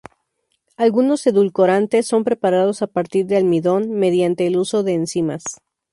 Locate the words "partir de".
2.87-3.37